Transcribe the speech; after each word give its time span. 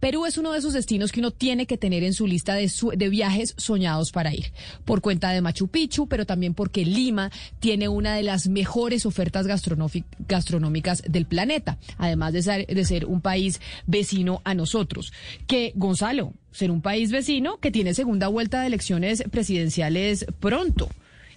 Perú 0.00 0.24
es 0.26 0.38
uno 0.38 0.52
de 0.52 0.58
esos 0.58 0.72
destinos 0.72 1.12
que 1.12 1.20
uno 1.20 1.30
tiene 1.30 1.66
que 1.66 1.76
tener 1.76 2.02
en 2.02 2.14
su 2.14 2.26
lista 2.26 2.54
de, 2.54 2.70
de 2.96 3.08
viajes 3.08 3.54
soñados 3.58 4.12
para 4.12 4.34
ir, 4.34 4.52
por 4.84 5.02
cuenta 5.02 5.30
de 5.30 5.42
Machu 5.42 5.68
Picchu, 5.68 6.08
pero 6.08 6.26
también 6.26 6.54
porque 6.54 6.84
Lima 6.84 7.30
tiene 7.60 7.88
una 7.88 8.14
de 8.14 8.22
las 8.22 8.48
mejores 8.48 9.04
ofertas 9.06 9.46
gastronómicas 9.46 11.02
del 11.06 11.26
planeta, 11.26 11.78
además 11.98 12.32
de 12.32 12.42
ser, 12.42 12.66
de 12.66 12.84
ser 12.84 13.04
un 13.04 13.20
país 13.20 13.60
vecino 13.86 14.40
a 14.44 14.54
nosotros. 14.54 15.12
Que, 15.46 15.72
Gonzalo, 15.76 16.32
ser 16.50 16.70
un 16.70 16.80
país 16.80 17.12
vecino 17.12 17.58
que 17.58 17.70
tiene 17.70 17.94
segunda 17.94 18.28
vuelta 18.28 18.62
de 18.62 18.68
elecciones 18.68 19.22
presidenciales 19.30 20.24
pronto. 20.40 20.88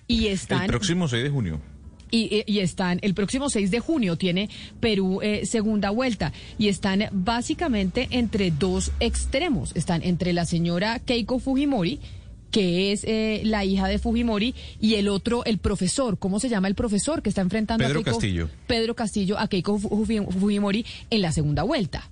Y 0.07 0.27
están... 0.27 0.63
El 0.63 0.67
próximo 0.67 1.07
6 1.07 1.23
de 1.23 1.29
junio. 1.29 1.72
Y, 2.15 2.59
están, 2.59 2.99
el 3.01 3.15
próximo 3.15 3.49
6 3.49 3.71
de 3.71 3.79
junio 3.79 4.17
tiene 4.17 4.47
Perú 4.79 5.19
eh, 5.23 5.47
segunda 5.47 5.89
vuelta 5.89 6.31
y 6.59 6.67
están 6.67 7.05
básicamente 7.11 8.07
entre 8.11 8.51
dos 8.51 8.91
extremos. 8.99 9.71
Están 9.75 10.03
entre 10.03 10.31
la 10.31 10.45
señora 10.45 10.99
Keiko 10.99 11.39
Fujimori, 11.39 11.99
que 12.51 12.91
es 12.91 13.03
eh, 13.03 13.41
la 13.45 13.65
hija 13.65 13.87
de 13.87 13.97
Fujimori, 13.97 14.53
y 14.79 14.93
el 14.95 15.07
otro, 15.07 15.43
el 15.43 15.57
profesor, 15.57 16.19
¿cómo 16.19 16.39
se 16.39 16.49
llama 16.49 16.67
el 16.67 16.75
profesor 16.75 17.23
que 17.23 17.29
está 17.29 17.41
enfrentando 17.41 17.83
a 17.83 17.87
Keiko? 17.87 18.03
Castillo. 18.03 18.49
Pedro 18.67 18.95
Castillo 18.95 19.39
a 19.39 19.47
Keiko 19.47 19.79
Fujimori 19.79 20.85
en 21.09 21.21
la 21.23 21.31
segunda 21.31 21.63
vuelta. 21.63 22.07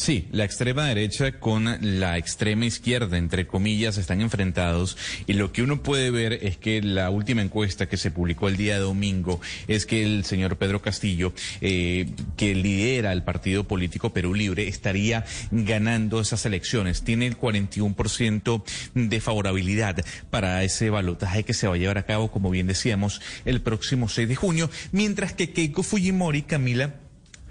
Sí, 0.00 0.28
la 0.32 0.44
extrema 0.44 0.86
derecha 0.86 1.32
con 1.32 1.76
la 1.82 2.16
extrema 2.16 2.64
izquierda, 2.64 3.18
entre 3.18 3.46
comillas, 3.46 3.98
están 3.98 4.22
enfrentados 4.22 4.96
y 5.26 5.34
lo 5.34 5.52
que 5.52 5.60
uno 5.60 5.82
puede 5.82 6.10
ver 6.10 6.32
es 6.40 6.56
que 6.56 6.80
la 6.80 7.10
última 7.10 7.42
encuesta 7.42 7.86
que 7.86 7.98
se 7.98 8.10
publicó 8.10 8.48
el 8.48 8.56
día 8.56 8.78
domingo 8.78 9.42
es 9.68 9.84
que 9.84 10.02
el 10.02 10.24
señor 10.24 10.56
Pedro 10.56 10.80
Castillo, 10.80 11.34
eh, 11.60 12.08
que 12.38 12.54
lidera 12.54 13.12
el 13.12 13.24
partido 13.24 13.64
político 13.64 14.14
Perú 14.14 14.32
Libre, 14.32 14.68
estaría 14.68 15.26
ganando 15.50 16.18
esas 16.22 16.46
elecciones. 16.46 17.02
Tiene 17.02 17.26
el 17.26 17.36
41% 17.36 18.64
de 18.94 19.20
favorabilidad 19.20 20.02
para 20.30 20.64
ese 20.64 20.88
balotaje 20.88 21.44
que 21.44 21.52
se 21.52 21.68
va 21.68 21.74
a 21.74 21.78
llevar 21.78 21.98
a 21.98 22.06
cabo, 22.06 22.30
como 22.30 22.48
bien 22.48 22.68
decíamos, 22.68 23.20
el 23.44 23.60
próximo 23.60 24.08
6 24.08 24.30
de 24.30 24.34
junio, 24.34 24.70
mientras 24.92 25.34
que 25.34 25.52
Keiko 25.52 25.82
Fujimori, 25.82 26.40
Camila, 26.40 26.94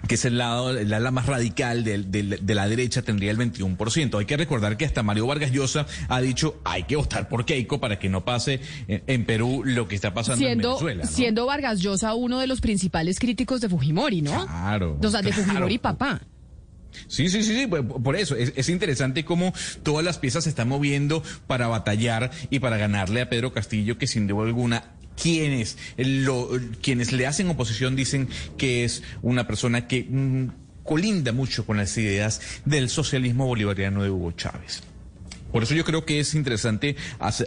que 0.06 0.14
es 0.14 0.24
el 0.24 0.38
lado, 0.38 0.76
el 0.76 0.92
ala 0.92 1.10
más 1.10 1.26
radical 1.26 1.84
de, 1.84 2.02
de, 2.02 2.54
la 2.54 2.68
derecha, 2.68 3.02
tendría 3.02 3.30
el 3.30 3.38
21%. 3.38 4.18
Hay 4.18 4.26
que 4.26 4.36
recordar 4.36 4.76
que 4.76 4.84
hasta 4.84 5.02
Mario 5.02 5.26
Vargas 5.26 5.52
Llosa 5.52 5.86
ha 6.08 6.20
dicho 6.20 6.60
hay 6.64 6.84
que 6.84 6.96
votar 6.96 7.28
por 7.28 7.44
Keiko 7.44 7.80
para 7.80 7.98
que 7.98 8.08
no 8.08 8.24
pase 8.24 8.60
en, 8.88 9.24
Perú 9.24 9.62
lo 9.64 9.86
que 9.88 9.94
está 9.94 10.14
pasando 10.14 10.46
en 10.46 10.58
Venezuela. 10.58 11.06
Siendo 11.06 11.46
Vargas 11.46 11.80
Llosa 11.80 12.14
uno 12.14 12.38
de 12.38 12.46
los 12.46 12.60
principales 12.60 13.18
críticos 13.18 13.60
de 13.60 13.68
Fujimori, 13.68 14.22
¿no? 14.22 14.46
Claro. 14.46 14.98
O 15.02 15.10
sea, 15.10 15.22
de 15.22 15.32
Fujimori 15.32 15.78
papá. 15.78 16.20
Sí, 17.06 17.28
sí, 17.28 17.42
sí, 17.42 17.54
sí, 17.54 17.66
por 17.68 18.16
eso 18.16 18.34
es, 18.34 18.52
es, 18.56 18.68
interesante 18.68 19.24
cómo 19.24 19.52
todas 19.84 20.04
las 20.04 20.18
piezas 20.18 20.44
se 20.44 20.50
están 20.50 20.68
moviendo 20.68 21.22
para 21.46 21.68
batallar 21.68 22.32
y 22.50 22.58
para 22.58 22.78
ganarle 22.78 23.20
a 23.20 23.28
Pedro 23.28 23.52
Castillo, 23.52 23.96
que 23.96 24.08
sin 24.08 24.26
duda 24.26 24.44
alguna 24.44 24.82
quienes, 25.20 25.76
lo, 25.96 26.50
quienes 26.80 27.12
le 27.12 27.26
hacen 27.26 27.48
oposición 27.48 27.96
dicen 27.96 28.28
que 28.56 28.84
es 28.84 29.02
una 29.22 29.46
persona 29.46 29.86
que 29.86 30.04
mm, 30.08 30.48
colinda 30.82 31.32
mucho 31.32 31.66
con 31.66 31.76
las 31.76 31.96
ideas 31.98 32.40
del 32.64 32.88
socialismo 32.88 33.46
bolivariano 33.46 34.02
de 34.02 34.10
Hugo 34.10 34.32
Chávez. 34.32 34.82
Por 35.52 35.62
eso 35.62 35.74
yo 35.74 35.84
creo 35.84 36.04
que 36.04 36.20
es 36.20 36.34
interesante 36.34 36.96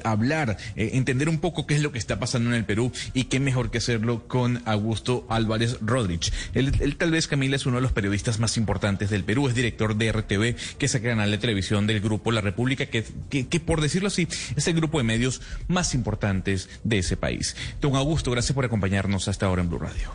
hablar, 0.04 0.58
eh, 0.76 0.92
entender 0.94 1.30
un 1.30 1.40
poco 1.40 1.66
qué 1.66 1.76
es 1.76 1.82
lo 1.82 1.92
que 1.92 2.00
está 2.00 2.20
pasando 2.20 2.50
en 2.50 2.56
el 2.56 2.66
Perú 2.66 2.92
y 3.14 3.26
qué 3.26 3.40
mejor 3.40 3.72
que 3.72 3.78
hacerlo 3.78 4.28
con 4.28 4.62
Augusto 4.66 5.26
Álvarez 5.30 5.78
Rodríguez. 5.82 6.34
Él, 6.54 6.96
tal 6.98 7.12
vez, 7.12 7.28
Camila, 7.28 7.56
es 7.56 7.66
uno 7.66 7.78
de 7.78 7.82
los 7.82 7.92
periodistas 7.92 8.40
más 8.40 8.58
importantes 8.58 9.10
del 9.10 9.24
Perú, 9.24 9.48
es 9.48 9.56
director 9.56 9.96
de 9.96 10.12
RTV, 10.12 10.78
que 10.78 10.86
es 10.86 10.96
el 10.96 11.02
canal 11.02 11.32
de 11.32 11.38
televisión 11.38 11.88
del 11.88 12.02
grupo 12.02 12.32
La 12.32 12.42
República, 12.42 12.86
que, 12.86 13.04
que, 13.30 13.60
por 13.60 13.82
decirlo 13.82 14.08
así, 14.08 14.28
es 14.56 14.68
el 14.68 14.74
grupo 14.74 14.98
de 14.98 15.04
medios 15.04 15.42
más 15.68 15.94
importantes 15.94 16.70
de 16.84 17.00
ese 17.00 17.18
país. 17.18 17.56
Don 17.82 17.96
Augusto, 17.96 18.32
gracias 18.32 18.54
por 18.54 18.66
acompañarnos 18.66 19.28
hasta 19.28 19.46
ahora 19.46 19.62
en 19.62 19.70
Blue 19.70 19.80
Radio. 19.80 20.12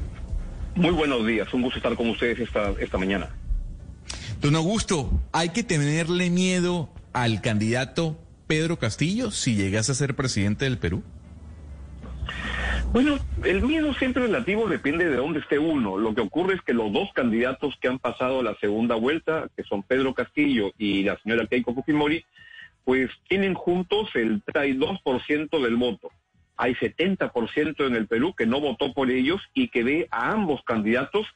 Muy 0.74 0.90
buenos 0.90 1.26
días, 1.26 1.52
un 1.52 1.62
gusto 1.62 1.78
estar 1.78 1.96
con 1.96 2.08
ustedes 2.10 2.38
esta, 2.38 2.70
esta 2.78 2.98
mañana. 2.98 3.28
Don 4.40 4.54
Augusto, 4.54 5.10
¿hay 5.32 5.48
que 5.48 5.64
tenerle 5.64 6.30
miedo 6.30 6.90
al 7.22 7.40
candidato 7.40 8.16
Pedro 8.46 8.78
Castillo 8.78 9.30
si 9.30 9.56
llegase 9.56 9.92
a 9.92 9.94
ser 9.94 10.14
presidente 10.14 10.64
del 10.64 10.78
Perú? 10.78 11.02
Bueno, 12.92 13.18
el 13.44 13.62
miedo 13.62 13.92
siempre 13.94 14.22
relativo 14.22 14.66
depende 14.66 15.06
de 15.06 15.16
dónde 15.16 15.40
esté 15.40 15.58
uno. 15.58 15.98
Lo 15.98 16.14
que 16.14 16.22
ocurre 16.22 16.54
es 16.54 16.62
que 16.62 16.72
los 16.72 16.90
dos 16.90 17.10
candidatos 17.14 17.74
que 17.80 17.88
han 17.88 17.98
pasado 17.98 18.42
la 18.42 18.54
segunda 18.60 18.94
vuelta, 18.94 19.48
que 19.54 19.62
son 19.64 19.82
Pedro 19.82 20.14
Castillo 20.14 20.72
y 20.78 21.02
la 21.02 21.18
señora 21.18 21.46
Keiko 21.46 21.74
Fujimori, 21.74 22.24
pues 22.84 23.10
tienen 23.28 23.52
juntos 23.52 24.08
el 24.14 24.42
32% 24.42 25.62
del 25.62 25.76
voto. 25.76 26.10
Hay 26.56 26.74
70% 26.74 27.86
en 27.86 27.94
el 27.94 28.06
Perú 28.06 28.34
que 28.34 28.46
no 28.46 28.60
votó 28.60 28.94
por 28.94 29.10
ellos 29.10 29.42
y 29.52 29.68
que 29.68 29.84
ve 29.84 30.08
a 30.10 30.30
ambos 30.30 30.62
candidatos 30.64 31.26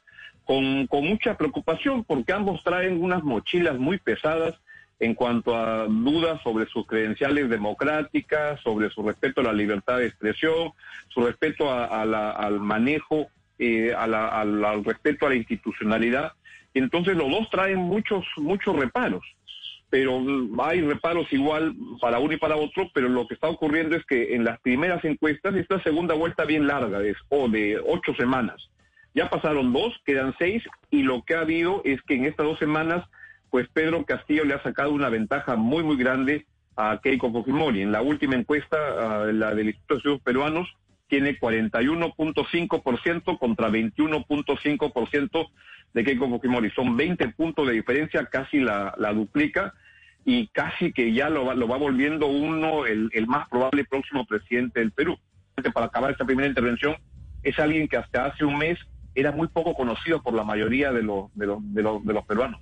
con, 0.45 0.87
con 0.87 1.05
mucha 1.05 1.37
preocupación 1.37 2.03
porque 2.03 2.33
ambos 2.33 2.63
traen 2.63 3.01
unas 3.01 3.23
mochilas 3.23 3.77
muy 3.77 3.99
pesadas 3.99 4.55
en 4.99 5.15
cuanto 5.15 5.55
a 5.55 5.85
dudas 5.87 6.41
sobre 6.43 6.65
sus 6.67 6.85
credenciales 6.87 7.49
democráticas, 7.49 8.59
sobre 8.61 8.89
su 8.89 9.03
respeto 9.03 9.41
a 9.41 9.45
la 9.45 9.53
libertad 9.53 9.97
de 9.97 10.07
expresión, 10.07 10.71
su 11.09 11.25
respeto 11.25 11.71
al 11.71 12.59
manejo, 12.59 13.27
eh, 13.59 13.93
al, 13.93 14.83
respeto 14.83 15.25
a 15.25 15.29
la 15.29 15.35
institucionalidad. 15.35 16.33
Entonces 16.73 17.15
los 17.15 17.29
dos 17.29 17.49
traen 17.49 17.79
muchos, 17.79 18.25
muchos 18.37 18.75
reparos, 18.75 19.23
pero 19.89 20.23
hay 20.63 20.81
reparos 20.81 21.31
igual 21.31 21.75
para 22.01 22.19
uno 22.19 22.33
y 22.33 22.37
para 22.37 22.55
otro, 22.55 22.89
pero 22.93 23.09
lo 23.09 23.27
que 23.27 23.35
está 23.35 23.47
ocurriendo 23.47 23.95
es 23.95 24.05
que 24.05 24.35
en 24.35 24.43
las 24.43 24.59
primeras 24.61 25.03
encuestas, 25.05 25.53
esta 25.55 25.81
segunda 25.83 26.15
vuelta 26.15 26.45
bien 26.45 26.65
larga, 26.65 26.99
de, 26.99 27.15
o 27.29 27.47
de 27.47 27.79
ocho 27.85 28.15
semanas, 28.15 28.69
ya 29.13 29.29
pasaron 29.29 29.71
dos, 29.71 29.93
quedan 30.05 30.33
seis, 30.39 30.63
y 30.89 31.03
lo 31.03 31.21
que 31.23 31.35
ha 31.35 31.41
habido 31.41 31.81
es 31.85 32.01
que 32.01 32.15
en 32.15 32.25
estas 32.25 32.47
dos 32.47 32.57
semanas 32.57 33.05
pues 33.53 33.69
Pedro 33.71 34.03
Castillo 34.03 34.45
le 34.45 34.55
ha 34.55 34.63
sacado 34.63 34.89
una 34.89 35.09
ventaja 35.09 35.55
muy, 35.55 35.83
muy 35.83 35.95
grande 35.95 36.47
a 36.75 36.99
Keiko 37.03 37.31
Fujimori. 37.31 37.83
En 37.83 37.91
la 37.91 38.01
última 38.01 38.33
encuesta, 38.33 39.31
la 39.31 39.53
del 39.53 39.67
Instituto 39.67 39.93
de 39.93 39.97
Estudios 39.99 40.21
Peruanos, 40.21 40.67
tiene 41.07 41.39
41.5% 41.39 43.37
contra 43.37 43.69
21.5% 43.69 45.47
de 45.93 46.03
Keiko 46.03 46.29
Fujimori. 46.29 46.71
Son 46.71 46.97
20 46.97 47.27
puntos 47.33 47.67
de 47.67 47.73
diferencia, 47.73 48.25
casi 48.25 48.57
la, 48.57 48.95
duplica 49.13 49.75
y 50.25 50.47
casi 50.47 50.91
que 50.91 51.13
ya 51.13 51.29
lo 51.29 51.45
va, 51.45 51.53
lo 51.53 51.67
va 51.67 51.77
volviendo 51.77 52.25
uno 52.25 52.87
el, 52.87 53.11
el 53.13 53.27
más 53.27 53.47
probable 53.49 53.85
próximo 53.85 54.25
presidente 54.25 54.79
del 54.79 54.93
Perú. 54.93 55.15
Para 55.75 55.85
acabar 55.85 56.09
esta 56.09 56.25
primera 56.25 56.49
intervención, 56.49 56.95
es 57.43 57.59
alguien 57.59 57.87
que 57.87 57.97
hasta 57.97 58.25
hace 58.25 58.45
un 58.45 58.57
mes 58.57 58.79
era 59.15 59.31
muy 59.31 59.47
poco 59.47 59.73
conocido 59.73 60.21
por 60.21 60.33
la 60.33 60.43
mayoría 60.43 60.91
de 60.91 61.03
los, 61.03 61.29
de 61.35 61.45
los, 61.45 62.25
peruanos. 62.25 62.59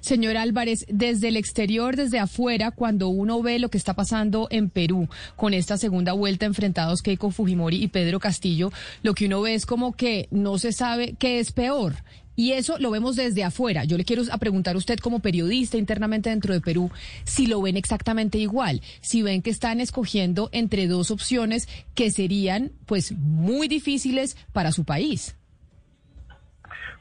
Señor 0.00 0.36
Álvarez, 0.36 0.86
desde 0.88 1.28
el 1.28 1.36
exterior, 1.36 1.96
desde 1.96 2.18
afuera, 2.18 2.70
cuando 2.70 3.08
uno 3.08 3.42
ve 3.42 3.58
lo 3.58 3.70
que 3.70 3.78
está 3.78 3.94
pasando 3.94 4.48
en 4.50 4.70
Perú 4.70 5.08
con 5.36 5.54
esta 5.54 5.78
segunda 5.78 6.12
vuelta 6.12 6.46
enfrentados 6.46 7.02
Keiko 7.02 7.30
Fujimori 7.30 7.82
y 7.82 7.88
Pedro 7.88 8.20
Castillo, 8.20 8.70
lo 9.02 9.14
que 9.14 9.26
uno 9.26 9.42
ve 9.42 9.54
es 9.54 9.66
como 9.66 9.94
que 9.94 10.28
no 10.30 10.58
se 10.58 10.72
sabe 10.72 11.14
qué 11.18 11.38
es 11.38 11.52
peor. 11.52 11.94
Y 12.36 12.52
eso 12.52 12.78
lo 12.78 12.90
vemos 12.90 13.14
desde 13.14 13.44
afuera. 13.44 13.84
Yo 13.84 13.96
le 13.96 14.04
quiero 14.04 14.24
preguntar 14.40 14.74
a 14.74 14.78
usted 14.78 14.98
como 14.98 15.20
periodista 15.20 15.76
internamente 15.76 16.30
dentro 16.30 16.52
de 16.52 16.60
Perú 16.60 16.90
si 17.22 17.46
lo 17.46 17.62
ven 17.62 17.76
exactamente 17.76 18.38
igual, 18.38 18.82
si 19.00 19.22
ven 19.22 19.40
que 19.40 19.50
están 19.50 19.80
escogiendo 19.80 20.48
entre 20.52 20.88
dos 20.88 21.12
opciones 21.12 21.68
que 21.94 22.10
serían 22.10 22.72
pues 22.86 23.12
muy 23.12 23.68
difíciles 23.68 24.36
para 24.52 24.72
su 24.72 24.84
país 24.84 25.36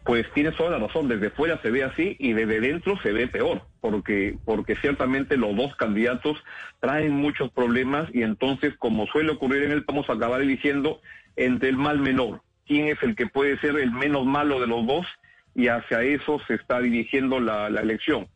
pues 0.03 0.25
tienes 0.34 0.56
toda 0.56 0.72
la 0.72 0.80
razón, 0.80 1.08
desde 1.08 1.30
fuera 1.30 1.62
se 1.62 1.72
ve 1.72 1.84
así 1.84 2.16
y 2.19 2.34
desde 2.34 2.59
dentro 2.59 3.00
se 3.02 3.14
ve 3.14 3.28
peor, 3.28 3.62
porque, 3.80 4.38
porque 4.44 4.75
ciertamente 4.75 5.38
los 5.38 5.56
dos 5.56 5.75
candidatos 5.75 6.38
traen 6.81 7.12
muchos 7.13 7.51
problemas 7.51 8.10
y 8.13 8.24
entonces, 8.24 8.74
como 8.77 9.07
suele 9.07 9.31
ocurrir 9.31 9.63
en 9.63 9.72
el, 9.72 9.81
vamos 9.81 10.10
a 10.10 10.13
acabar 10.13 10.42
eligiendo 10.42 11.00
entre 11.38 11.69
el 11.69 11.77
mal 11.77 12.00
menor, 12.00 12.42
quién 12.68 12.88
es 12.88 13.01
el 13.01 13.16
que 13.16 13.27
puede 13.27 13.57
ser 13.60 13.77
el 13.77 13.92
menos 13.92 14.25
malo 14.25 14.60
de 14.60 14.68
los 14.68 14.86
dos 14.86 15.06
y 15.56 15.68
hacia 15.68 16.01
eso 16.01 16.42
se 16.48 16.56
está 16.56 16.81
dirigiendo 16.81 17.39
la, 17.39 17.68
elección. 17.68 18.27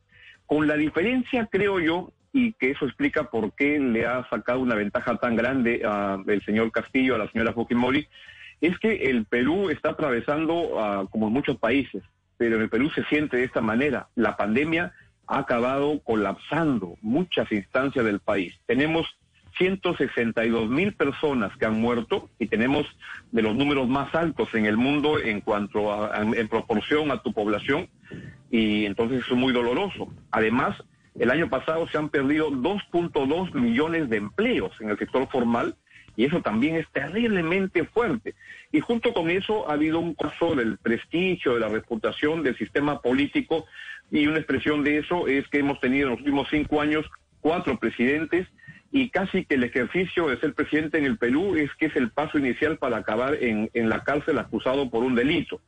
Con 0.45 0.67
la 0.67 0.75
diferencia, 0.75 1.47
creo 1.51 1.79
yo, 1.79 2.13
y 2.31 2.53
que 2.53 2.71
eso 2.71 2.85
explica 2.85 3.29
por 3.29 3.53
qué 3.53 3.79
le 3.79 4.05
ha 4.05 4.27
sacado 4.29 4.59
una 4.59 4.75
ventaja 4.75 5.17
tan 5.17 5.35
grande 5.35 5.81
al 5.83 6.41
señor 6.45 6.71
Castillo, 6.71 7.15
a 7.15 7.17
la 7.17 7.31
señora 7.31 7.53
Fujimori, 7.53 8.07
es 8.61 8.77
que 8.79 9.09
el 9.09 9.25
Perú 9.25 9.69
está 9.69 9.91
atravesando, 9.91 10.79
ah, 10.79 11.05
como 11.09 11.27
en 11.27 11.33
muchos 11.33 11.57
países, 11.57 12.03
pero 12.37 12.55
en 12.55 12.63
el 12.63 12.69
Perú 12.69 12.89
se 12.91 13.03
siente 13.05 13.37
de 13.37 13.43
esta 13.43 13.61
manera. 13.61 14.07
La 14.15 14.37
pandemia 14.37 14.93
ha 15.27 15.39
acabado 15.39 15.99
colapsando 16.03 16.95
muchas 17.01 17.51
instancias 17.51 18.05
del 18.05 18.19
país. 18.19 18.57
Tenemos 18.65 19.05
162 19.57 20.69
mil 20.69 20.93
personas 20.93 21.55
que 21.57 21.65
han 21.65 21.81
muerto 21.81 22.29
y 22.37 22.47
tenemos 22.47 22.85
de 23.31 23.41
los 23.41 23.55
números 23.55 23.87
más 23.87 24.13
altos 24.13 24.53
en 24.53 24.65
el 24.65 24.77
mundo 24.77 25.19
en 25.19 25.41
cuanto 25.41 25.91
a 25.91 26.21
en 26.21 26.47
proporción 26.47 27.11
a 27.11 27.21
tu 27.23 27.33
población 27.33 27.89
y 28.51 28.85
entonces 28.85 29.23
es 29.27 29.35
muy 29.35 29.53
doloroso. 29.53 30.13
Además, 30.31 30.77
el 31.19 31.31
año 31.31 31.49
pasado 31.49 31.87
se 31.87 31.97
han 31.97 32.09
perdido 32.09 32.51
2.2 32.51 33.53
millones 33.53 34.09
de 34.09 34.17
empleos 34.17 34.71
en 34.79 34.89
el 34.89 34.97
sector 34.97 35.27
formal 35.29 35.75
y 36.17 36.25
eso 36.25 36.41
también 36.41 36.75
es 36.75 36.89
terriblemente 36.91 37.85
fuerte. 37.85 38.33
Y 38.71 38.81
junto 38.81 39.13
con 39.13 39.29
eso 39.29 39.69
ha 39.69 39.73
habido 39.73 39.99
un 39.99 40.15
caso 40.15 40.55
del 40.55 40.77
prestigio, 40.77 41.53
de 41.53 41.59
la 41.61 41.69
reputación 41.69 42.43
del 42.43 42.57
sistema 42.57 43.01
político 43.01 43.65
y 44.11 44.25
una 44.25 44.39
expresión 44.39 44.83
de 44.83 44.97
eso 44.97 45.27
es 45.27 45.47
que 45.47 45.59
hemos 45.59 45.79
tenido 45.79 46.07
en 46.07 46.11
los 46.11 46.19
últimos 46.19 46.47
cinco 46.49 46.81
años 46.81 47.05
cuatro 47.39 47.77
presidentes 47.77 48.47
y 48.91 49.09
casi 49.09 49.45
que 49.45 49.55
el 49.55 49.63
ejercicio 49.63 50.27
de 50.27 50.39
ser 50.39 50.55
presidente 50.55 50.97
en 50.97 51.05
el 51.05 51.17
Perú 51.17 51.55
es 51.55 51.69
que 51.75 51.85
es 51.85 51.95
el 51.95 52.09
paso 52.09 52.39
inicial 52.39 52.77
para 52.77 52.97
acabar 52.97 53.35
en, 53.35 53.69
en 53.73 53.87
la 53.87 54.03
cárcel 54.03 54.39
acusado 54.39 54.89
por 54.89 55.03
un 55.03 55.13
delito. 55.13 55.61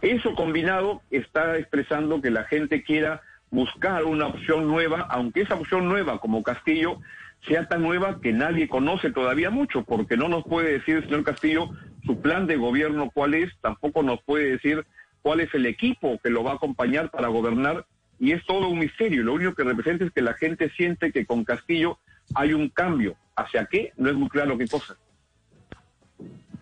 Eso 0.00 0.34
combinado 0.34 1.00
está 1.12 1.58
expresando 1.58 2.20
que 2.20 2.30
la 2.30 2.42
gente 2.44 2.82
quiera 2.82 3.22
buscar 3.50 4.04
una 4.04 4.26
opción 4.26 4.66
nueva, 4.66 5.06
aunque 5.10 5.42
esa 5.42 5.54
opción 5.54 5.88
nueva 5.88 6.18
como 6.18 6.42
Castillo 6.42 7.00
sea 7.46 7.68
tan 7.68 7.82
nueva 7.82 8.20
que 8.20 8.32
nadie 8.32 8.68
conoce 8.68 9.10
todavía 9.10 9.50
mucho, 9.50 9.84
porque 9.84 10.16
no 10.16 10.28
nos 10.28 10.44
puede 10.44 10.72
decir 10.72 10.96
el 10.96 11.04
señor 11.04 11.24
Castillo 11.24 11.70
su 12.04 12.20
plan 12.20 12.46
de 12.46 12.56
gobierno 12.56 13.10
cuál 13.12 13.34
es, 13.34 13.50
tampoco 13.60 14.02
nos 14.02 14.22
puede 14.22 14.50
decir 14.50 14.84
cuál 15.22 15.40
es 15.40 15.52
el 15.54 15.66
equipo 15.66 16.18
que 16.22 16.30
lo 16.30 16.42
va 16.44 16.52
a 16.52 16.54
acompañar 16.54 17.10
para 17.10 17.28
gobernar, 17.28 17.86
y 18.18 18.32
es 18.32 18.44
todo 18.46 18.68
un 18.68 18.78
misterio. 18.78 19.24
Lo 19.24 19.34
único 19.34 19.54
que 19.54 19.64
representa 19.64 20.04
es 20.04 20.12
que 20.12 20.22
la 20.22 20.34
gente 20.34 20.70
siente 20.70 21.10
que 21.10 21.26
con 21.26 21.44
Castillo 21.44 21.98
hay 22.34 22.52
un 22.52 22.68
cambio. 22.68 23.16
¿Hacia 23.34 23.66
qué? 23.66 23.92
No 23.96 24.10
es 24.10 24.14
muy 24.14 24.28
claro 24.28 24.58
qué 24.58 24.68
cosa. 24.68 24.96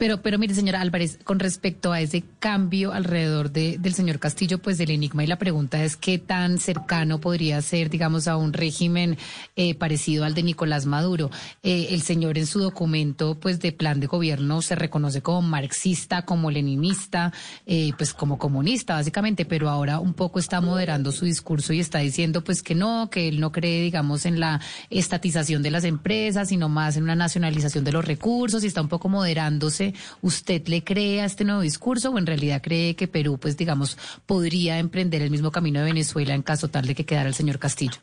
Pero, 0.00 0.22
pero 0.22 0.38
mire, 0.38 0.54
señora 0.54 0.80
Álvarez, 0.80 1.18
con 1.24 1.38
respecto 1.40 1.92
a 1.92 2.00
ese 2.00 2.24
cambio 2.38 2.94
alrededor 2.94 3.52
de, 3.52 3.76
del 3.76 3.92
señor 3.92 4.18
Castillo, 4.18 4.56
pues 4.56 4.78
del 4.78 4.92
enigma 4.92 5.24
y 5.24 5.26
la 5.26 5.36
pregunta 5.36 5.84
es 5.84 5.94
qué 5.98 6.16
tan 6.16 6.56
cercano 6.56 7.20
podría 7.20 7.60
ser, 7.60 7.90
digamos, 7.90 8.26
a 8.26 8.38
un 8.38 8.54
régimen 8.54 9.18
eh, 9.56 9.74
parecido 9.74 10.24
al 10.24 10.32
de 10.32 10.42
Nicolás 10.42 10.86
Maduro. 10.86 11.28
Eh, 11.62 11.88
el 11.90 12.00
señor 12.00 12.38
en 12.38 12.46
su 12.46 12.60
documento, 12.60 13.38
pues 13.38 13.60
de 13.60 13.72
plan 13.72 14.00
de 14.00 14.06
gobierno, 14.06 14.62
se 14.62 14.74
reconoce 14.74 15.20
como 15.20 15.42
marxista, 15.42 16.24
como 16.24 16.50
leninista, 16.50 17.34
eh, 17.66 17.92
pues 17.98 18.14
como 18.14 18.38
comunista, 18.38 18.94
básicamente, 18.94 19.44
pero 19.44 19.68
ahora 19.68 19.98
un 19.98 20.14
poco 20.14 20.38
está 20.38 20.62
moderando 20.62 21.12
su 21.12 21.26
discurso 21.26 21.74
y 21.74 21.80
está 21.80 21.98
diciendo, 21.98 22.42
pues 22.42 22.62
que 22.62 22.74
no, 22.74 23.10
que 23.10 23.28
él 23.28 23.38
no 23.38 23.52
cree, 23.52 23.82
digamos, 23.82 24.24
en 24.24 24.40
la 24.40 24.62
estatización 24.88 25.62
de 25.62 25.70
las 25.70 25.84
empresas, 25.84 26.48
sino 26.48 26.70
más 26.70 26.96
en 26.96 27.02
una 27.02 27.16
nacionalización 27.16 27.84
de 27.84 27.92
los 27.92 28.06
recursos 28.06 28.64
y 28.64 28.66
está 28.66 28.80
un 28.80 28.88
poco 28.88 29.10
moderándose 29.10 29.89
¿usted 30.22 30.66
le 30.68 30.82
cree 30.82 31.20
a 31.20 31.24
este 31.24 31.44
nuevo 31.44 31.60
discurso 31.60 32.10
o 32.10 32.18
en 32.18 32.26
realidad 32.26 32.62
cree 32.62 32.96
que 32.96 33.08
Perú, 33.08 33.38
pues 33.40 33.56
digamos, 33.56 33.98
podría 34.26 34.78
emprender 34.78 35.22
el 35.22 35.30
mismo 35.30 35.50
camino 35.50 35.80
de 35.80 35.86
Venezuela 35.86 36.34
en 36.34 36.42
caso 36.42 36.68
tal 36.68 36.86
de 36.86 36.94
que 36.94 37.06
quedara 37.06 37.28
el 37.28 37.34
señor 37.34 37.58
Castillo? 37.58 38.00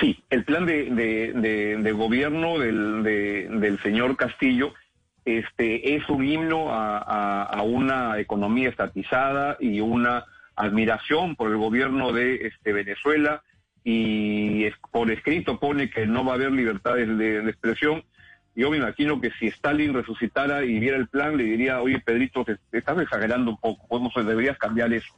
Sí, 0.00 0.22
el 0.30 0.44
plan 0.44 0.64
de, 0.66 1.92
gobierno 1.92 2.58
del, 2.58 3.78
señor 3.82 4.16
Castillo 4.16 4.74
este, 5.24 5.96
es 5.96 6.08
un 6.08 6.24
himno 6.24 6.68
a, 6.70 7.60
una 7.64 8.18
economía 8.18 8.68
estatizada 8.68 9.56
y 9.58 9.80
una 9.80 10.24
admiración 10.54 11.36
por 11.36 11.50
el 11.50 11.56
gobierno 11.56 12.12
de 12.12 12.46
este, 12.46 12.72
Venezuela 12.72 13.42
y 13.84 14.68
por 14.92 15.10
escrito 15.10 15.58
pone 15.58 15.90
que 15.90 16.06
no 16.06 16.24
va 16.24 16.32
a 16.32 16.34
haber 16.34 16.52
libertades 16.52 17.16
de 17.16 17.38
expresión 17.48 18.04
yo 18.58 18.70
me 18.70 18.78
imagino 18.78 19.20
que 19.20 19.30
si 19.38 19.46
Stalin 19.46 19.94
resucitara 19.94 20.64
y 20.64 20.80
viera 20.80 20.96
el 20.96 21.06
plan, 21.06 21.36
le 21.36 21.44
diría, 21.44 21.80
oye, 21.80 22.00
Pedrito, 22.00 22.44
te, 22.44 22.58
estás 22.72 22.98
exagerando 22.98 23.52
un 23.52 23.56
poco, 23.56 23.86
podemos, 23.86 24.12
deberías 24.14 24.58
cambiar 24.58 24.92
eso. 24.92 25.14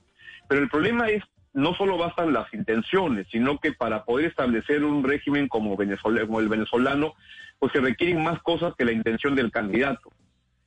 Pero 0.46 0.60
el 0.60 0.68
problema 0.68 1.08
es, 1.08 1.22
no 1.54 1.74
solo 1.74 1.96
bastan 1.96 2.34
las 2.34 2.52
intenciones, 2.52 3.26
sino 3.30 3.58
que 3.58 3.72
para 3.72 4.04
poder 4.04 4.26
establecer 4.26 4.84
un 4.84 5.02
régimen 5.02 5.48
como, 5.48 5.74
como 5.74 6.40
el 6.40 6.48
venezolano, 6.48 7.14
pues 7.58 7.72
se 7.72 7.80
requieren 7.80 8.22
más 8.22 8.42
cosas 8.42 8.74
que 8.76 8.84
la 8.84 8.92
intención 8.92 9.34
del 9.34 9.50
candidato. 9.50 10.12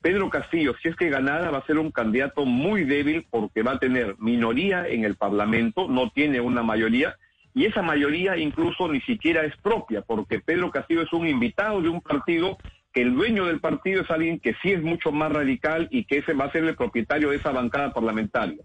Pedro 0.02 0.28
Castillo, 0.28 0.74
si 0.82 0.88
es 0.88 0.96
que 0.96 1.08
ganara, 1.10 1.50
va 1.50 1.58
a 1.58 1.66
ser 1.66 1.78
un 1.78 1.92
candidato 1.92 2.44
muy 2.44 2.84
débil 2.84 3.26
porque 3.30 3.62
va 3.62 3.72
a 3.72 3.78
tener 3.78 4.16
minoría 4.18 4.86
en 4.88 5.04
el 5.04 5.14
Parlamento, 5.14 5.88
no 5.88 6.10
tiene 6.10 6.40
una 6.40 6.62
mayoría, 6.62 7.16
y 7.54 7.66
esa 7.66 7.82
mayoría 7.82 8.36
incluso 8.36 8.88
ni 8.88 9.00
siquiera 9.02 9.44
es 9.44 9.56
propia, 9.58 10.02
porque 10.02 10.40
Pedro 10.40 10.70
Castillo 10.70 11.02
es 11.02 11.12
un 11.12 11.28
invitado 11.28 11.80
de 11.80 11.88
un 11.88 12.00
partido 12.00 12.58
que 12.92 13.02
el 13.02 13.14
dueño 13.14 13.46
del 13.46 13.60
partido 13.60 14.02
es 14.02 14.10
alguien 14.10 14.40
que 14.40 14.54
sí 14.62 14.72
es 14.72 14.82
mucho 14.82 15.12
más 15.12 15.32
radical 15.32 15.88
y 15.90 16.04
que 16.04 16.18
ese 16.18 16.32
va 16.32 16.46
a 16.46 16.52
ser 16.52 16.64
el 16.64 16.76
propietario 16.76 17.30
de 17.30 17.36
esa 17.36 17.50
bancada 17.50 17.92
parlamentaria. 17.92 18.58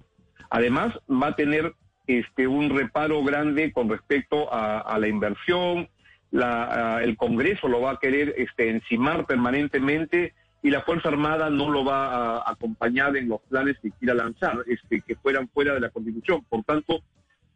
Además, 0.50 0.94
va 1.09 1.27
a 1.27 1.36
tener 1.36 1.74
este 2.07 2.47
un 2.47 2.69
reparo 2.69 3.24
grande 3.24 3.71
con 3.71 3.89
respecto 3.89 4.51
a, 4.51 4.97
la 5.00 5.07
inversión, 5.07 5.88
el 6.31 7.18
Congreso 7.18 7.68
lo 7.68 7.81
va 7.81 7.92
a 7.92 8.00
querer 8.00 8.33
este, 8.38 8.69
encimar 8.69 9.25
permanentemente 9.25 10.33
y 10.62 10.71
la 10.71 10.81
Fuerza 10.81 11.09
Armada 11.09 11.50
no 11.50 11.69
lo 11.69 11.85
va 11.85 12.38
a 12.38 12.51
acompañar 12.51 13.15
en 13.15 13.30
los 13.30 13.42
planes 13.42 13.77
que 13.81 13.92
quiera 13.92 14.13
lanzar, 14.13 14.63
este, 14.68 15.01
que 15.01 15.15
fueran 15.15 15.47
fuera 15.50 15.74
de 15.74 15.80
la 15.80 15.89
Constitución. 15.89 16.44
Por 16.50 16.63
tanto, 16.63 17.01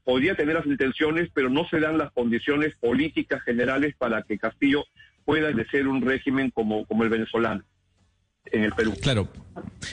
podría 0.04 0.36
tener 0.36 0.56
las 0.56 0.66
intenciones, 0.66 1.30
pero 1.34 1.50
no 1.50 1.68
se 1.70 1.80
dan 1.80 1.98
las 1.98 2.12
condiciones 2.12 2.76
políticas 2.76 3.42
generales 3.44 3.96
para 3.98 4.24
que 4.24 4.38
Castillo 4.38 4.86
pueda 5.26 5.50
ejercer 5.50 5.88
un 5.88 6.02
régimen 6.02 6.52
como, 6.52 6.86
como 6.86 7.04
el 7.04 7.10
venezolano 7.10 7.64
en 8.52 8.64
el 8.64 8.74
Perú. 8.74 8.94
Claro, 9.02 9.30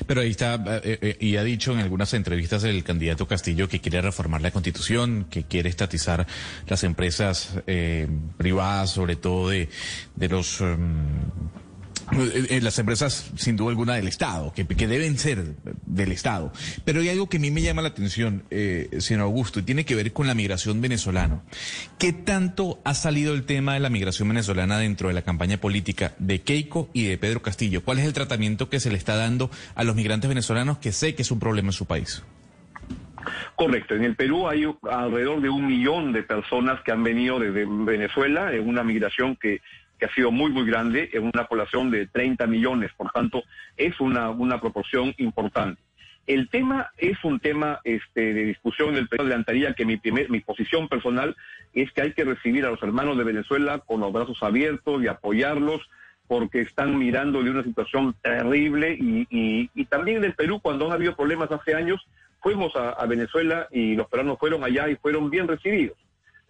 pero 0.07 0.21
ahí 0.21 0.31
está, 0.31 0.55
eh, 0.83 0.99
eh, 1.01 1.17
y 1.21 1.37
ha 1.37 1.45
dicho 1.45 1.73
en 1.73 1.79
algunas 1.79 2.13
entrevistas 2.15 2.65
el 2.65 2.83
candidato 2.83 3.27
Castillo 3.27 3.69
que 3.69 3.81
quiere 3.81 4.01
reformar 4.01 4.41
la 4.41 4.51
constitución, 4.51 5.27
que 5.31 5.45
quiere 5.45 5.69
estatizar 5.69 6.27
las 6.69 6.85
empresas 6.85 7.61
eh, 7.67 8.09
privadas, 8.37 8.91
sobre 8.91 9.17
todo 9.17 9.51
de, 9.51 9.69
de 10.17 10.29
los... 10.29 10.61
Em, 10.61 10.89
las 12.63 12.79
empresas, 12.79 13.31
sin 13.37 13.57
duda 13.57 13.71
alguna, 13.71 13.95
del 13.95 14.09
Estado, 14.09 14.53
que, 14.53 14.65
deben 14.65 15.19
ser 15.19 15.57
del 15.87 16.13
Estado. 16.13 16.53
Pero 16.85 17.01
hay 17.01 17.09
algo 17.09 17.29
que 17.29 17.37
a 17.37 17.41
mí 17.41 17.51
me 17.51 17.63
llama 17.63 17.83
la 17.83 17.89
atención, 17.89 18.45
eh, 18.51 18.89
señor 18.99 19.23
Augusto, 19.23 19.61
y 19.61 19.63
tiene 19.63 19.85
que 19.85 19.95
ver 19.95 20.13
con 20.13 20.27
la 20.27 20.35
migración 20.35 20.81
venezolana. 20.81 21.43
¿Qué 21.99 22.13
tanto 22.13 22.81
ha 22.85 22.95
salido 22.95 23.35
el 23.35 23.45
tema 23.45 23.75
de 23.75 23.81
la 23.81 23.91
migración 23.91 24.29
venezolana 24.29 24.79
dentro 24.79 25.09
de 25.09 25.15
la 25.15 25.23
campaña 25.23 25.59
política 25.59 26.15
de 26.19 26.41
Keiko 26.41 26.91
y 26.93 27.05
de 27.05 27.19
Pedro 27.19 27.43
Castillo? 27.43 27.85
¿Cuál 27.85 27.99
es 27.99 28.07
el 28.07 28.13
tratamiento 28.13 28.69
que 28.69 28.81
se 28.81 28.91
le 28.91 28.99
está 28.99 29.17
dando 29.17 29.51
a 29.75 29.85
los 29.85 29.95
migrantes 29.95 30.29
venezolanos 30.29 30.79
que 30.79 30.93
sé 30.93 31.15
que 31.15 31.23
es 31.23 31.31
un 31.31 31.39
problema 31.39 31.69
en 31.69 31.73
su 31.73 31.87
país? 31.87 32.23
Correcto. 33.55 33.95
En 33.95 34.05
el 34.05 34.17
Perú 34.17 34.49
hay 34.49 34.65
alrededor 34.91 35.41
de 35.43 35.51
un 35.51 35.67
millón 35.67 36.13
de 36.13 36.23
personas 36.23 36.81
que 36.83 36.93
han 36.93 37.03
venido 37.03 37.39
desde 37.39 37.67
Venezuela 37.67 38.53
en 38.53 38.67
una 38.67 38.83
migración 38.83 39.37
que 39.37 39.61
que 40.01 40.07
ha 40.07 40.15
sido 40.15 40.33
muy, 40.33 40.51
muy 40.51 40.67
grande, 40.67 41.11
en 41.13 41.31
una 41.33 41.47
población 41.47 41.91
de 41.91 42.07
30 42.07 42.47
millones, 42.49 42.91
por 42.97 43.13
tanto, 43.13 43.45
es 43.77 44.01
una, 44.01 44.31
una 44.31 44.61
proporción 44.61 45.15
importante. 45.19 45.81
El 46.27 46.49
tema 46.49 46.91
es 46.97 47.23
un 47.25 47.41
tema 47.41 47.81
este, 47.85 48.35
de 48.35 48.45
discusión 48.45 48.95
del 48.95 49.09
Perú. 49.09 49.23
Adelantaría 49.23 49.75
que 49.75 49.85
mi, 49.85 49.97
primer, 49.97 50.31
mi 50.31 50.41
posición 50.41 50.89
personal 50.89 51.37
es 51.75 51.91
que 51.93 52.03
hay 52.03 52.13
que 52.13 52.25
recibir 52.25 52.65
a 52.65 52.71
los 52.71 52.83
hermanos 52.83 53.19
de 53.19 53.25
Venezuela 53.25 53.81
con 53.81 54.01
los 54.01 54.13
brazos 54.13 54.43
abiertos 54.43 55.03
y 55.03 55.09
apoyarlos 55.09 55.83
porque 56.29 56.61
están 56.61 56.97
mirando 56.97 57.43
de 57.43 57.51
una 57.51 57.65
situación 57.65 58.15
terrible 58.23 58.97
y, 58.99 59.27
y, 59.29 59.71
y 59.75 59.85
también 59.87 60.21
del 60.21 60.35
Perú 60.35 60.61
cuando 60.61 60.87
han 60.87 60.93
habido 60.93 61.17
problemas 61.17 61.51
hace 61.51 61.75
años 61.75 62.07
fuimos 62.41 62.75
a 62.77 63.05
Venezuela 63.07 63.67
y 63.71 63.97
los 63.97 64.07
peruanos 64.09 64.39
fueron 64.39 64.65
allá 64.65 64.89
y 64.89 64.97
fueron 64.97 65.29
bien 65.29 65.47
recibidos. 65.47 65.99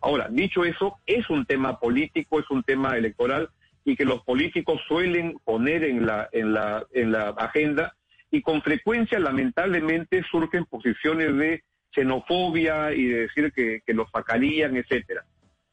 Ahora, 0.00 0.28
dicho 0.30 0.64
eso, 0.64 0.96
es 1.06 1.28
un 1.28 1.44
tema 1.44 1.78
político, 1.78 2.40
es 2.40 2.50
un 2.50 2.62
tema 2.62 2.96
electoral 2.96 3.50
y 3.84 3.96
que 3.96 4.04
los 4.04 4.22
políticos 4.22 4.80
suelen 4.88 5.38
poner 5.44 5.84
en 5.84 6.06
la, 6.06 6.28
en 6.32 6.52
la, 6.52 6.86
en 6.92 7.12
la 7.12 7.30
agenda 7.30 7.94
y 8.30 8.42
con 8.42 8.62
frecuencia, 8.62 9.18
lamentablemente, 9.18 10.22
surgen 10.30 10.64
posiciones 10.64 11.36
de 11.36 11.64
xenofobia 11.92 12.92
y 12.92 13.06
de 13.06 13.20
decir 13.22 13.52
que, 13.52 13.82
los 13.92 14.08
sacarían, 14.10 14.76
etcétera. 14.76 15.24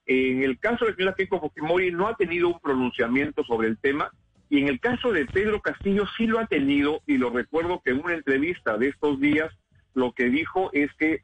En 0.05 0.43
el 0.43 0.57
caso 0.57 0.85
de 0.85 1.13
Keiko 1.15 1.39
Fujimori 1.39 1.91
no 1.91 2.07
ha 2.07 2.15
tenido 2.15 2.47
un 2.47 2.59
pronunciamiento 2.59 3.43
sobre 3.43 3.67
el 3.67 3.77
tema 3.77 4.09
y 4.49 4.61
en 4.61 4.69
el 4.69 4.79
caso 4.79 5.11
de 5.11 5.25
Pedro 5.25 5.61
Castillo 5.61 6.05
sí 6.17 6.25
lo 6.25 6.39
ha 6.39 6.47
tenido 6.47 7.01
y 7.05 7.17
lo 7.17 7.29
recuerdo 7.29 7.81
que 7.83 7.91
en 7.91 8.03
una 8.03 8.13
entrevista 8.13 8.77
de 8.77 8.87
estos 8.87 9.19
días 9.19 9.53
lo 9.93 10.13
que 10.13 10.29
dijo 10.29 10.71
es 10.73 10.91
que 10.93 11.23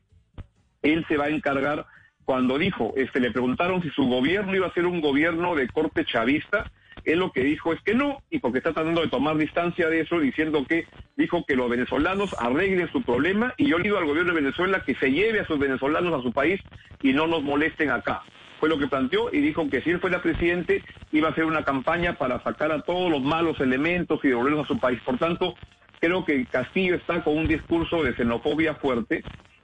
él 0.81 1.05
se 1.07 1.15
va 1.17 1.25
a 1.25 1.29
encargar 1.29 1.85
cuando 2.25 2.57
dijo, 2.57 2.93
este, 2.95 3.19
le 3.19 3.31
preguntaron 3.31 3.81
si 3.81 3.89
su 3.89 4.07
gobierno 4.07 4.55
iba 4.55 4.67
a 4.67 4.73
ser 4.73 4.85
un 4.85 5.01
gobierno 5.01 5.55
de 5.55 5.67
corte 5.67 6.05
chavista, 6.05 6.71
él 7.05 7.19
lo 7.19 7.31
que 7.31 7.43
dijo 7.43 7.73
es 7.73 7.81
que 7.81 7.95
no, 7.95 8.21
y 8.29 8.39
porque 8.39 8.59
está 8.59 8.73
tratando 8.73 9.01
de 9.01 9.09
tomar 9.09 9.37
distancia 9.37 9.89
de 9.89 10.01
eso, 10.01 10.19
diciendo 10.19 10.65
que 10.67 10.87
dijo 11.17 11.43
que 11.45 11.55
los 11.55 11.69
venezolanos 11.69 12.33
arreglen 12.39 12.89
su 12.91 13.01
problema, 13.01 13.53
y 13.57 13.67
yo 13.67 13.77
le 13.77 13.83
digo 13.83 13.97
al 13.97 14.05
gobierno 14.05 14.33
de 14.33 14.41
Venezuela 14.41 14.83
que 14.85 14.95
se 14.95 15.11
lleve 15.11 15.41
a 15.41 15.47
sus 15.47 15.59
venezolanos 15.59 16.13
a 16.13 16.23
su 16.23 16.31
país 16.31 16.61
y 17.01 17.11
no 17.13 17.27
nos 17.27 17.43
molesten 17.43 17.89
acá. 17.89 18.21
Fue 18.59 18.69
lo 18.69 18.79
que 18.79 18.87
planteó 18.87 19.29
y 19.33 19.41
dijo 19.41 19.69
que 19.69 19.81
si 19.81 19.89
él 19.89 19.99
fuera 19.99 20.21
presidente 20.21 20.81
iba 21.11 21.27
a 21.27 21.31
hacer 21.31 21.43
una 21.43 21.65
campaña 21.65 22.13
para 22.13 22.41
sacar 22.43 22.71
a 22.71 22.81
todos 22.83 23.11
los 23.11 23.21
malos 23.21 23.59
elementos 23.59 24.21
y 24.23 24.29
devolverlos 24.29 24.63
a 24.63 24.67
su 24.67 24.79
país. 24.79 24.99
Por 25.03 25.17
tanto, 25.17 25.55
creo 25.99 26.23
que 26.23 26.45
Castillo 26.45 26.95
está 26.95 27.23
con 27.25 27.37
un 27.37 27.47
discurso 27.47 28.03
de 28.03 28.15
xenofobia 28.15 28.75
fuerte 28.75 29.23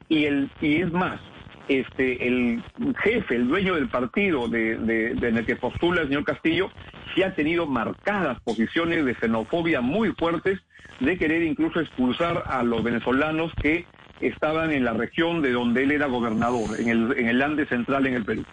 Y, 0.09 0.25
el, 0.25 0.49
y 0.59 0.81
es 0.81 0.91
más, 0.91 1.21
este, 1.69 2.27
el 2.27 2.63
jefe, 3.03 3.35
el 3.35 3.47
dueño 3.47 3.75
del 3.75 3.87
partido 3.87 4.49
de, 4.49 4.73
en 4.73 5.37
el 5.37 5.45
que 5.45 5.55
postula 5.55 6.01
el 6.01 6.07
señor 6.07 6.25
Castillo, 6.25 6.71
sí 7.13 7.23
ha 7.23 7.33
tenido 7.35 7.67
marcadas 7.67 8.39
posiciones 8.41 9.05
de 9.05 9.15
xenofobia 9.15 9.79
muy 9.79 10.11
fuertes, 10.13 10.59
de 10.99 11.17
querer 11.17 11.43
incluso 11.43 11.79
expulsar 11.79 12.43
a 12.47 12.63
los 12.63 12.83
venezolanos 12.83 13.53
que 13.61 13.85
estaban 14.19 14.71
en 14.71 14.83
la 14.83 14.93
región 14.93 15.41
de 15.41 15.51
donde 15.51 15.83
él 15.83 15.91
era 15.91 16.07
gobernador, 16.07 16.79
en 16.79 16.89
el, 16.89 17.17
en 17.17 17.29
el 17.29 17.41
Andes 17.41 17.69
Central 17.69 18.07
en 18.07 18.15
el 18.15 18.25
Perú. 18.25 18.43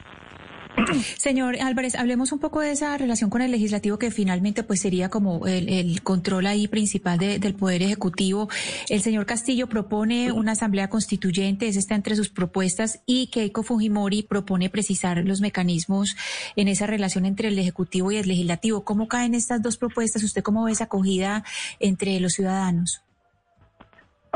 Señor 1.17 1.57
Álvarez, 1.61 1.95
hablemos 1.95 2.33
un 2.33 2.39
poco 2.39 2.61
de 2.61 2.73
esa 2.73 2.97
relación 2.97 3.31
con 3.31 3.41
el 3.41 3.51
legislativo 3.51 3.99
que 3.99 4.11
finalmente 4.11 4.63
pues 4.63 4.81
sería 4.81 5.09
como 5.09 5.47
el, 5.47 6.03
control 6.03 6.47
ahí 6.47 6.69
principal 6.69 7.19
del 7.19 7.55
Poder 7.55 7.83
Ejecutivo. 7.83 8.49
El 8.89 9.01
señor 9.01 9.27
Castillo 9.27 9.69
propone 9.69 10.33
una 10.33 10.53
asamblea 10.53 10.89
constituyente, 10.89 11.69
esa 11.69 11.79
está 11.79 11.95
entre 11.95 12.17
sus 12.17 12.29
propuestas, 12.29 13.01
y 13.07 13.29
Keiko 13.29 13.63
Fujimori 13.63 14.23
propone 14.23 14.71
precisar 14.71 15.19
los 15.25 15.41
mecanismos 15.41 16.17
en 16.57 16.69
esa 16.69 16.87
relación 16.87 17.27
entre 17.27 17.49
el 17.49 17.59
Ejecutivo 17.59 18.13
y 18.13 18.17
el 18.17 18.29
Legislativo. 18.29 18.85
¿Cómo 18.85 19.09
caen 19.09 19.35
estas 19.35 19.63
dos 19.63 19.77
propuestas? 19.77 20.23
¿Usted 20.23 20.43
cómo 20.43 20.65
ve 20.65 20.73
esa 20.73 20.85
acogida 20.85 21.45
entre 21.81 22.21
los 22.21 22.35
ciudadanos? 22.35 23.06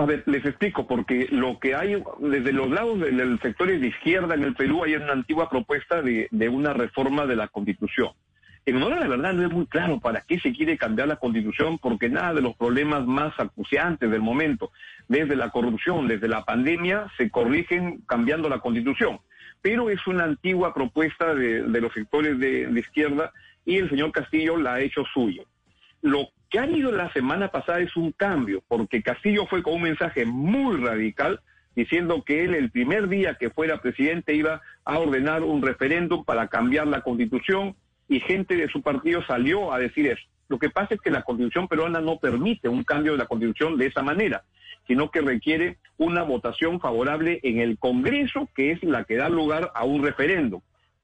Les 0.06 0.44
explico, 0.44 0.86
porque 0.86 1.28
lo 1.30 1.58
que 1.58 1.74
hay 1.74 2.02
desde 2.20 2.52
los 2.52 2.70
lados 2.70 3.00
del 3.00 3.38
sector 3.40 3.68
de 3.68 3.86
izquierda 3.86 4.34
en 4.34 4.44
el 4.44 4.54
Perú 4.54 4.84
hay 4.84 4.94
una 4.94 5.12
antigua 5.12 5.50
propuesta 5.50 6.00
de, 6.02 6.28
una 6.48 6.72
reforma 6.72 7.26
de 7.26 7.36
la 7.36 7.48
Constitución. 7.48 8.10
En 8.66 8.76
honor 8.76 8.94
a 8.94 9.00
la 9.00 9.08
verdad 9.08 9.32
no 9.32 9.46
es 9.46 9.52
muy 9.52 9.66
claro 9.66 10.00
para 10.00 10.20
qué 10.22 10.38
se 10.38 10.52
quiere 10.52 10.78
cambiar 10.78 11.08
la 11.08 11.16
Constitución, 11.16 11.78
porque 11.78 12.08
nada 12.08 12.34
de 12.34 12.42
los 12.42 12.56
problemas 12.56 13.06
más 13.06 13.38
acuciantes 13.38 14.10
del 14.10 14.20
momento, 14.20 14.70
desde 15.08 15.36
la 15.36 15.50
corrupción, 15.50 16.08
desde 16.08 16.28
la 16.28 16.44
pandemia, 16.44 17.06
se 17.16 17.30
corrigen 17.30 18.02
cambiando 18.06 18.48
la 18.48 18.60
Constitución. 18.60 19.18
Pero 19.62 19.90
es 19.90 20.06
una 20.06 20.24
antigua 20.24 20.72
propuesta 20.72 21.34
de, 21.34 21.62
los 21.62 21.92
sectores 21.92 22.38
de, 22.38 22.66
de 22.66 22.80
izquierda 22.80 23.32
y 23.64 23.76
el 23.76 23.90
señor 23.90 24.12
Castillo 24.12 24.56
la 24.56 24.74
ha 24.74 24.80
hecho 24.80 25.04
suya. 25.12 25.42
Lo 26.02 26.28
que 26.50 26.58
ha 26.58 26.64
habido 26.64 26.90
la 26.90 27.12
semana 27.12 27.48
pasada 27.48 27.80
es 27.80 27.96
un 27.96 28.10
cambio, 28.12 28.62
porque 28.66 29.02
Castillo 29.02 29.46
fue 29.46 29.62
con 29.62 29.74
un 29.74 29.82
mensaje 29.82 30.26
muy 30.26 30.76
radical 30.78 31.40
diciendo 31.76 32.24
que 32.26 32.44
él 32.44 32.54
el 32.54 32.70
primer 32.70 33.08
día 33.08 33.36
que 33.36 33.50
fuera 33.50 33.80
presidente 33.80 34.34
iba 34.34 34.60
a 34.84 34.98
ordenar 34.98 35.44
un 35.44 35.62
referéndum 35.62 36.24
para 36.24 36.48
cambiar 36.48 36.88
la 36.88 37.02
constitución 37.02 37.76
y 38.08 38.18
gente 38.18 38.56
de 38.56 38.68
su 38.68 38.82
partido 38.82 39.22
salió 39.22 39.72
a 39.72 39.78
decir 39.78 40.08
eso. 40.08 40.22
Lo 40.48 40.58
que 40.58 40.68
pasa 40.68 40.94
es 40.94 41.00
que 41.00 41.12
la 41.12 41.22
constitución 41.22 41.68
peruana 41.68 42.00
no 42.00 42.18
permite 42.18 42.68
un 42.68 42.82
cambio 42.82 43.12
de 43.12 43.18
la 43.18 43.26
constitución 43.26 43.78
de 43.78 43.86
esa 43.86 44.02
manera, 44.02 44.42
sino 44.88 45.12
que 45.12 45.20
requiere 45.20 45.78
una 45.96 46.24
votación 46.24 46.80
favorable 46.80 47.38
en 47.44 47.60
el 47.60 47.78
Congreso, 47.78 48.48
que 48.56 48.72
es 48.72 48.82
la 48.82 49.04
que 49.04 49.16
da 49.16 49.28
lugar 49.28 49.70
a 49.76 49.84
un 49.84 50.02
referéndum. 50.02 50.60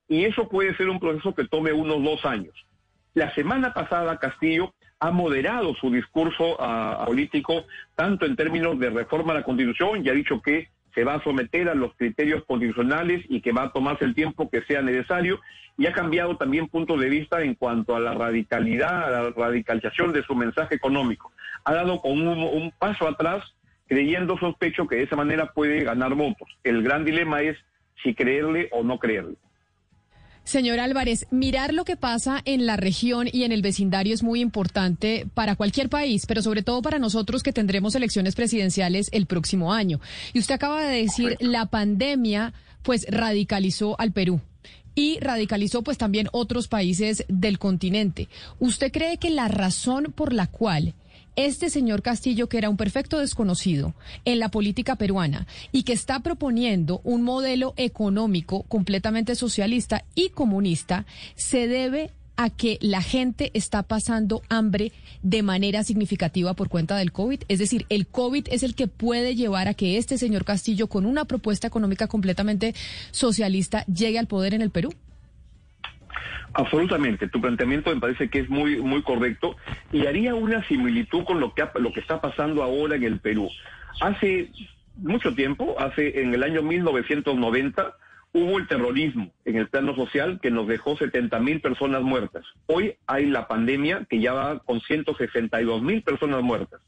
Y 0.09 0.25
eso 0.25 0.49
puede 0.49 0.77
ser 0.77 0.89
un 0.89 0.99
proceso 0.99 1.37
que 1.37 1.47
tome 1.47 1.73
unos 1.73 2.03
dos 2.03 2.25
años. 2.25 2.67
La 3.15 3.33
semana 3.35 3.73
pasada 3.73 4.19
Castillo 4.19 4.75
ha 4.99 5.11
moderado 5.11 5.75
su 5.75 5.91
discurso 5.91 6.57
ah, 6.59 7.05
político 7.07 7.65
tanto 7.95 8.27
en 8.27 8.37
términos 8.37 8.79
de 8.79 8.91
reforma 8.91 9.33
a 9.33 9.37
la 9.37 9.43
Constitución 9.43 10.05
y 10.05 10.09
ha 10.09 10.15
dicho 10.15 10.41
que 10.41 10.69
se 10.95 11.05
va 11.05 11.15
a 11.15 11.23
someter 11.23 11.69
a 11.69 11.75
los 11.75 11.95
criterios 11.97 12.43
constitucionales 12.47 13.25
y 13.29 13.43
que 13.43 13.53
va 13.53 13.65
a 13.65 13.73
tomarse 13.73 14.07
el 14.07 14.15
tiempo 14.15 14.49
que 14.49 14.63
sea 14.63 14.81
necesario 14.81 15.39
y 15.77 15.87
ha 15.87 15.93
cambiado 15.93 16.39
también 16.39 16.69
punto 16.69 16.97
de 16.97 17.11
vista 17.11 17.43
en 17.43 17.55
cuanto 17.55 17.95
a 17.95 18.01
la 18.01 18.15
radicalidad, 18.15 19.05
a 19.05 19.11
la 19.11 19.31
radicalización 19.31 20.15
de 20.15 20.23
su 20.23 20.35
mensaje 20.35 20.75
económico. 20.75 21.33
Ha 21.65 21.75
dado 21.75 22.01
con 22.01 22.27
un 22.27 22.73
paso 22.79 23.07
atrás 23.07 23.45
creyendo 23.87 24.39
sospecho 24.39 24.87
que 24.87 24.97
de 24.97 25.03
esa 25.03 25.17
manera 25.17 25.53
puede 25.53 25.85
ganar 25.85 26.15
votos. 26.15 26.49
El 26.65 26.83
gran 26.83 27.05
dilema 27.05 27.43
es 27.43 27.59
si 28.03 28.15
creerle 28.15 28.69
o 28.73 28.83
no 28.83 28.99
creerle. 28.99 29.37
Señor 30.47 30.79
Álvarez, 30.79 31.27
mirar 31.33 31.75
lo 31.75 31.85
que 31.85 31.97
pasa 31.97 32.41
en 32.45 32.67
la 32.67 32.77
región 32.77 33.29
y 33.33 33.43
en 33.43 33.51
el 33.51 33.63
vecindario 33.63 34.15
es 34.15 34.23
muy 34.23 34.41
importante 34.41 35.27
para 35.35 35.57
cualquier 35.57 35.89
país, 35.89 36.25
pero 36.25 36.41
sobre 36.41 36.63
todo 36.63 36.83
para 36.83 37.01
nosotros 37.01 37.43
que 37.43 37.53
tendremos 37.53 37.97
elecciones 37.97 38.37
presidenciales 38.37 39.09
el 39.11 39.27
próximo 39.27 39.73
año. 39.73 40.01
Y 40.33 40.39
usted 40.39 40.55
acaba 40.55 40.85
de 40.85 41.03
decir, 41.03 41.37
la 41.41 41.67
pandemia 41.67 42.55
pues 42.85 43.07
radicalizó 43.09 43.99
al 43.99 44.13
Perú 44.13 44.41
y 44.95 45.19
radicalizó 45.19 45.83
pues 45.83 45.99
también 45.99 46.29
otros 46.31 46.69
países 46.69 47.25
del 47.27 47.59
continente. 47.59 48.29
¿Usted 48.61 48.93
cree 48.93 49.19
que 49.19 49.31
la 49.31 49.49
razón 49.49 50.13
por 50.15 50.33
la 50.33 50.47
cual 50.47 50.95
este 51.37 51.71
señor 51.71 52.03
Castillo, 52.03 52.49
que 52.49 52.59
era 52.59 52.71
un 52.71 52.77
perfecto 52.77 53.19
desconocido 53.19 53.95
en 54.25 54.39
la 54.39 54.51
política 54.51 54.97
peruana 54.97 55.47
y 55.73 55.85
que 55.85 55.93
está 55.93 56.21
proponiendo 56.21 57.01
un 57.05 57.23
modelo 57.23 57.75
económico 57.77 58.65
completamente 58.65 59.35
socialista 59.35 60.05
y 60.15 60.31
comunista, 60.31 61.07
se 61.35 61.69
debe 61.69 62.11
a 62.37 62.51
que 62.51 62.79
la 62.81 63.03
gente 63.03 63.51
está 63.55 63.83
pasando 63.83 64.43
hambre 64.49 64.93
de 65.23 65.43
manera 65.43 65.83
significativa 65.85 66.55
por 66.55 66.69
cuenta 66.69 66.97
del 66.97 67.13
COVID. 67.13 67.43
Es 67.49 67.59
decir, 67.59 67.87
el 67.89 68.07
COVID 68.07 68.49
es 68.51 68.63
el 68.63 68.75
que 68.75 68.89
puede 68.89 69.35
llevar 69.35 69.69
a 69.69 69.75
que 69.75 69.97
este 69.97 70.19
señor 70.19 70.45
Castillo, 70.45 70.87
con 70.87 71.07
una 71.07 71.25
propuesta 71.25 71.67
económica 71.67 72.07
completamente 72.07 72.75
socialista, 73.11 73.85
llegue 73.87 74.19
al 74.19 74.27
poder 74.27 74.55
en 74.55 74.63
el 74.63 74.71
Perú. 74.71 74.93
Absolutamente, 76.55 77.29
tu 77.29 77.41
planteamiento 77.41 77.95
me 77.95 78.01
parece 78.01 78.31
que 78.31 78.41
es 78.41 78.49
muy 78.49 78.77
muy 78.77 79.03
correcto 79.03 79.57
y 79.93 80.07
haría 80.07 80.35
una 80.35 80.67
similitud 80.67 81.25
con 81.25 81.41
lo 81.41 81.55
que 81.55 81.65
lo 81.77 81.93
que 81.93 82.01
está 82.01 82.21
pasando 82.21 82.63
ahora 82.63 82.97
en 82.97 83.05
el 83.05 83.21
Perú. 83.21 83.51
Hace 84.01 84.51
mucho 84.97 85.35
tiempo, 85.35 85.77
hace 85.79 86.23
en 86.23 86.33
el 86.35 86.43
año 86.43 86.63
1990 86.63 87.95
hubo 88.33 88.59
el 88.59 88.67
terrorismo 88.67 89.31
en 89.45 89.57
el 89.57 89.69
plano 89.69 89.95
social 89.95 90.41
que 90.41 90.51
nos 90.51 90.67
dejó 90.67 90.97
70 90.97 91.39
mil 91.41 91.61
personas 91.61 92.03
muertas. 92.03 92.45
Hoy 92.67 92.97
hay 93.07 93.27
la 93.27 93.49
pandemia 93.49 94.07
que 94.09 94.21
ya 94.21 94.33
va 94.33 94.59
con 94.59 94.81
162 94.81 95.83
mil 95.83 96.03
personas 96.03 96.43
muertas. 96.43 96.81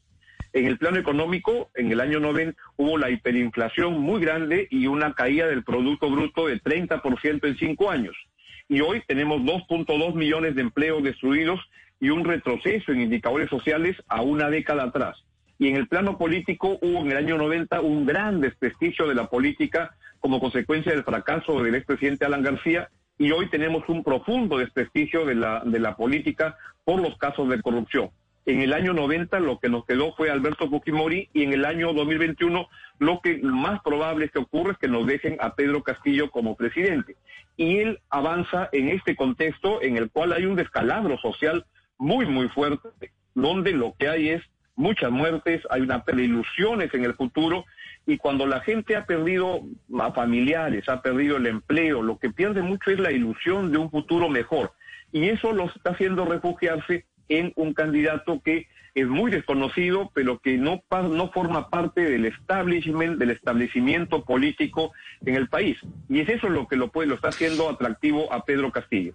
En 0.51 0.65
el 0.65 0.77
plano 0.77 0.97
económico, 0.97 1.69
en 1.75 1.91
el 1.91 1.99
año 1.99 2.19
90 2.19 2.59
hubo 2.77 2.97
la 2.97 3.11
hiperinflación 3.11 3.99
muy 3.99 4.19
grande 4.19 4.67
y 4.71 4.87
una 4.87 5.13
caída 5.13 5.47
del 5.47 5.63
Producto 5.63 6.09
Bruto 6.09 6.47
de 6.47 6.59
30% 6.59 7.47
en 7.47 7.57
cinco 7.57 7.91
años 7.91 8.15
y 8.69 8.81
hoy 8.81 9.01
tenemos 9.07 9.41
2.2 9.41 10.13
millones 10.13 10.55
de 10.55 10.61
empleos 10.61 11.03
destruidos 11.03 11.59
y 11.99 12.11
un 12.11 12.23
retroceso 12.23 12.91
en 12.91 13.01
indicadores 13.01 13.49
sociales 13.49 13.97
a 14.07 14.21
una 14.21 14.49
década 14.49 14.83
atrás. 14.83 15.17
Y 15.57 15.67
en 15.67 15.75
el 15.75 15.87
plano 15.87 16.17
político 16.17 16.77
hubo 16.81 16.99
en 16.99 17.11
el 17.11 17.17
año 17.17 17.37
90 17.37 17.81
un 17.81 18.05
gran 18.05 18.39
desprestigio 18.39 19.07
de 19.07 19.15
la 19.15 19.27
política 19.27 19.95
como 20.19 20.39
consecuencia 20.39 20.93
del 20.93 21.03
fracaso 21.03 21.61
del 21.63 21.75
expresidente 21.75 22.25
Alan 22.25 22.43
García 22.43 22.89
y 23.17 23.31
hoy 23.31 23.49
tenemos 23.49 23.89
un 23.89 24.03
profundo 24.03 24.59
desprestigio 24.59 25.25
de 25.25 25.35
la, 25.35 25.63
de 25.65 25.79
la 25.79 25.95
política 25.95 26.55
por 26.85 27.01
los 27.01 27.17
casos 27.17 27.49
de 27.49 27.61
corrupción. 27.61 28.11
En 28.45 28.61
el 28.61 28.73
año 28.73 28.93
90 28.93 29.39
lo 29.39 29.59
que 29.59 29.69
nos 29.69 29.85
quedó 29.85 30.13
fue 30.15 30.29
Alberto 30.29 30.69
Fujimori 30.69 31.29
y 31.33 31.43
en 31.43 31.53
el 31.53 31.65
año 31.65 31.91
2021 31.93 32.69
lo 32.99 33.19
que 33.21 33.39
más 33.39 33.81
probable 33.81 34.25
es 34.25 34.31
que 34.31 34.39
ocurra 34.39 34.73
es 34.73 34.77
que 34.77 34.87
nos 34.87 35.05
dejen 35.05 35.37
a 35.39 35.55
Pedro 35.55 35.83
Castillo 35.83 36.29
como 36.29 36.55
presidente. 36.55 37.15
Y 37.59 37.79
él 37.79 37.99
avanza 38.09 38.69
en 38.71 38.87
este 38.87 39.17
contexto 39.17 39.81
en 39.81 39.97
el 39.97 40.09
cual 40.09 40.31
hay 40.31 40.45
un 40.45 40.55
descalabro 40.55 41.17
social 41.17 41.65
muy, 41.97 42.25
muy 42.25 42.47
fuerte, 42.47 43.11
donde 43.35 43.73
lo 43.73 43.95
que 43.99 44.07
hay 44.07 44.29
es 44.29 44.41
muchas 44.77 45.11
muertes, 45.11 45.61
hay 45.69 45.81
una 45.81 46.01
de 46.07 46.23
ilusiones 46.23 46.93
en 46.93 47.03
el 47.03 47.15
futuro 47.15 47.65
y 48.05 48.15
cuando 48.15 48.47
la 48.47 48.61
gente 48.61 48.95
ha 48.95 49.05
perdido 49.05 49.59
a 49.99 50.13
familiares, 50.13 50.87
ha 50.87 51.01
perdido 51.01 51.35
el 51.35 51.47
empleo, 51.47 52.01
lo 52.01 52.17
que 52.17 52.29
pierde 52.29 52.61
mucho 52.61 52.91
es 52.91 52.99
la 53.01 53.11
ilusión 53.11 53.73
de 53.73 53.77
un 53.77 53.91
futuro 53.91 54.29
mejor. 54.29 54.71
Y 55.11 55.27
eso 55.27 55.51
los 55.51 55.75
está 55.75 55.89
haciendo 55.89 56.23
refugiarse 56.23 57.07
en 57.27 57.51
un 57.57 57.73
candidato 57.73 58.41
que 58.41 58.67
es 58.99 59.07
muy 59.07 59.31
desconocido, 59.31 60.11
pero 60.13 60.39
que 60.39 60.57
no, 60.57 60.81
no 60.91 61.31
forma 61.31 61.69
parte 61.69 62.01
del 62.01 62.25
establishment, 62.25 63.17
del 63.17 63.31
establecimiento 63.31 64.23
político 64.23 64.91
en 65.25 65.35
el 65.35 65.49
país. 65.49 65.77
Y 66.07 66.19
es 66.19 66.29
eso 66.29 66.49
lo 66.49 66.67
que 66.67 66.75
lo, 66.75 66.91
puede, 66.91 67.07
lo 67.07 67.15
está 67.15 67.29
haciendo 67.29 67.69
atractivo 67.69 68.31
a 68.31 68.45
Pedro 68.45 68.71
Castillo. 68.71 69.13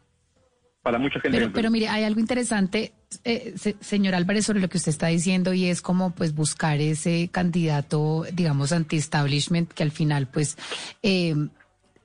Para 0.82 0.98
mucha 0.98 1.18
gente. 1.18 1.38
Pero, 1.38 1.50
pero 1.50 1.70
mire, 1.70 1.88
hay 1.88 2.04
algo 2.04 2.20
interesante, 2.20 2.92
eh, 3.24 3.54
señor 3.80 4.14
Álvarez, 4.14 4.44
sobre 4.44 4.60
lo 4.60 4.68
que 4.68 4.76
usted 4.76 4.90
está 4.90 5.06
diciendo 5.06 5.54
y 5.54 5.66
es 5.66 5.80
como 5.80 6.14
pues 6.14 6.34
buscar 6.34 6.78
ese 6.78 7.30
candidato, 7.32 8.26
digamos, 8.32 8.72
anti-establishment 8.72 9.72
que 9.72 9.82
al 9.82 9.90
final 9.90 10.26
pues... 10.26 10.58
Eh, 11.02 11.34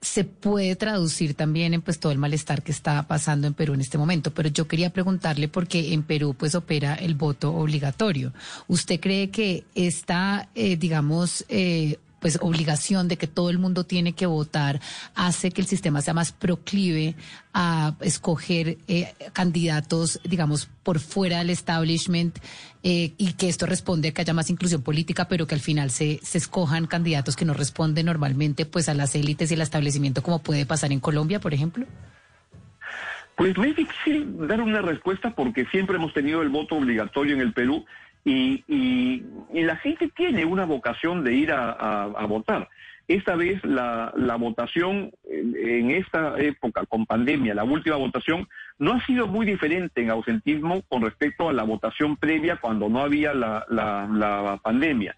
se 0.02 0.24
puede 0.24 0.76
traducir 0.76 1.34
también 1.34 1.74
en 1.74 1.82
pues 1.82 2.00
todo 2.00 2.12
el 2.12 2.18
malestar 2.18 2.64
que 2.64 2.72
está 2.72 3.04
pasando 3.08 3.48
en 3.48 3.54
Perú 3.54 3.74
en 3.74 3.82
este 3.82 3.98
momento. 3.98 4.34
Pero 4.34 4.50
yo 4.50 4.68
quería 4.68 4.92
preguntarle 4.92 5.48
porque 5.48 5.94
en 5.94 6.04
Perú 6.04 6.36
pues 6.38 6.56
opera 6.56 6.96
el 6.96 7.16
voto 7.16 7.54
obligatorio. 7.54 8.34
¿Usted 8.68 9.00
cree 9.00 9.30
que 9.30 9.66
esta, 9.76 10.50
eh, 10.56 10.78
digamos, 10.78 11.46
eh, 11.50 11.98
pues 12.20 12.40
obligación 12.42 13.08
de 13.08 13.18
que 13.18 13.28
todo 13.28 13.50
el 13.50 13.58
mundo 13.58 13.84
tiene 13.86 14.14
que 14.14 14.26
votar 14.26 14.80
hace 15.16 15.52
que 15.52 15.62
el 15.62 15.68
sistema 15.68 16.02
sea 16.02 16.14
más 16.14 16.32
proclive 16.32 17.16
a 17.54 17.96
escoger 18.02 18.78
eh, 18.88 19.14
candidatos, 19.34 20.20
digamos, 20.24 20.70
por 20.84 21.00
fuera 21.00 21.40
del 21.40 21.50
establishment 21.50 22.38
eh, 22.84 23.14
y 23.18 23.34
que 23.34 23.50
esto 23.50 23.66
responde 23.66 24.10
a 24.10 24.12
que 24.12 24.22
haya 24.22 24.34
más 24.34 24.50
inclusión 24.50 24.82
política, 24.82 25.28
pero 25.28 25.48
que 25.48 25.56
al 25.56 25.62
final 25.62 25.90
se, 25.90 26.20
se 26.24 26.38
escojan 26.38 26.88
candidatos 26.88 27.36
que 27.36 27.46
no 27.46 27.54
responden 27.54 28.06
normalmente 28.06 28.66
pues 28.66 28.90
a 28.90 28.94
las 28.94 29.16
élites 29.16 29.52
y 29.52 29.56
el 29.56 29.62
establecimiento 29.62 30.22
como 30.22 30.40
puede 30.40 30.66
pasar 30.66 30.92
en 30.92 31.00
Colombia, 31.00 31.40
por 31.40 31.54
ejemplo? 31.54 31.86
Pues 33.40 33.58
me 33.58 33.68
difícil 33.68 34.48
dar 34.48 34.60
una 34.60 34.82
respuesta 34.82 35.34
porque 35.34 35.66
siempre 35.68 35.96
hemos 35.96 36.14
tenido 36.14 36.42
el 36.42 36.50
voto 36.50 36.76
obligatorio 36.76 37.36
en 37.36 37.42
el 37.42 37.54
Perú 37.54 37.86
y, 38.26 38.64
y, 38.68 39.24
la 39.64 39.76
gente 39.78 40.10
tiene 40.16 40.46
una 40.46 40.66
vocación 40.66 41.24
de 41.24 41.34
ir 41.34 41.52
a, 41.52 42.26
votar. 42.28 42.70
Esta 43.08 43.36
vez 43.36 43.64
la, 43.64 44.14
la 44.16 44.36
votación 44.36 45.12
en, 45.24 45.92
esta 45.92 46.40
época 46.40 46.86
con 46.86 47.06
pandemia, 47.06 47.56
la 47.56 47.64
última 47.64 47.96
votación, 47.96 48.48
no 48.78 48.94
ha 48.94 49.06
sido 49.06 49.28
muy 49.28 49.46
diferente 49.46 50.02
en 50.02 50.12
ausentismo 50.12 50.84
con 50.88 51.02
respecto 51.02 51.50
a 51.50 51.54
la 51.54 51.64
votación 51.64 52.18
previa 52.18 52.58
cuando 52.58 52.90
no 52.90 53.02
había 53.02 53.34
la, 53.34 54.60
pandemia. 54.64 55.16